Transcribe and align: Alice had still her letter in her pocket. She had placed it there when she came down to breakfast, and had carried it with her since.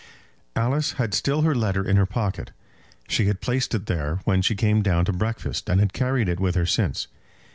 Alice 0.55 0.93
had 0.93 1.13
still 1.13 1.43
her 1.43 1.53
letter 1.53 1.87
in 1.87 1.95
her 1.95 2.07
pocket. 2.07 2.49
She 3.07 3.27
had 3.27 3.39
placed 3.39 3.75
it 3.75 3.85
there 3.85 4.19
when 4.23 4.41
she 4.41 4.55
came 4.55 4.81
down 4.81 5.05
to 5.05 5.13
breakfast, 5.13 5.69
and 5.69 5.79
had 5.79 5.93
carried 5.93 6.27
it 6.27 6.39
with 6.39 6.55
her 6.55 6.65
since. 6.65 7.07